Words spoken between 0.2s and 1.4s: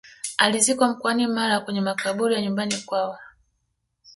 alizikwa mkoani